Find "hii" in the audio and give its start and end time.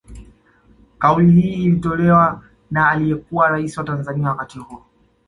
1.41-1.63